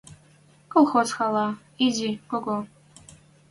Колхоз 0.73 1.09
хӓлӓ— 1.17 1.47
изи, 1.85 2.11
кого 2.29 2.57